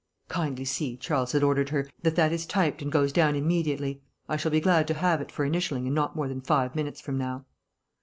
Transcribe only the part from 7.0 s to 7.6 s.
now."